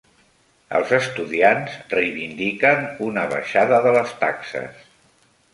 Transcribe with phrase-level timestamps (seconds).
[0.79, 4.85] Els estudiants reivindiquen una baixada de les taxes.